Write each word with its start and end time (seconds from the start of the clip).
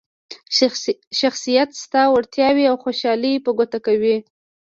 شخصیت 1.19 1.69
ستا 1.83 2.03
وړتیاوې 2.13 2.65
او 2.71 2.75
خوشحالي 2.83 3.33
په 3.45 3.49
ګوته 3.57 3.79
کوي. 3.85 4.17